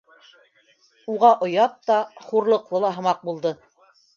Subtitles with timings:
[1.17, 1.99] Уға оят та,
[2.31, 3.57] хурлыҡлы ла һымаҡ булды.